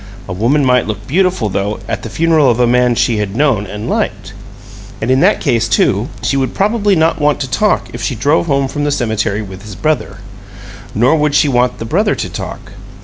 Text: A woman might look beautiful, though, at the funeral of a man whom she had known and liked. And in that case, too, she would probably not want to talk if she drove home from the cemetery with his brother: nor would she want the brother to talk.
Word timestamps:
A 0.27 0.33
woman 0.33 0.65
might 0.65 0.87
look 0.87 1.05
beautiful, 1.05 1.47
though, 1.47 1.77
at 1.87 2.01
the 2.01 2.09
funeral 2.09 2.49
of 2.49 2.59
a 2.59 2.65
man 2.65 2.83
whom 2.87 2.95
she 2.95 3.17
had 3.17 3.35
known 3.35 3.67
and 3.67 3.87
liked. 3.87 4.33
And 4.99 5.11
in 5.11 5.19
that 5.19 5.39
case, 5.39 5.69
too, 5.69 6.09
she 6.23 6.35
would 6.35 6.55
probably 6.55 6.95
not 6.95 7.21
want 7.21 7.39
to 7.41 7.47
talk 7.47 7.89
if 7.93 8.01
she 8.01 8.15
drove 8.15 8.47
home 8.47 8.67
from 8.67 8.83
the 8.83 8.89
cemetery 8.89 9.43
with 9.43 9.61
his 9.61 9.75
brother: 9.75 10.17
nor 10.95 11.15
would 11.15 11.35
she 11.35 11.47
want 11.47 11.77
the 11.77 11.85
brother 11.85 12.15
to 12.15 12.29
talk. 12.29 12.71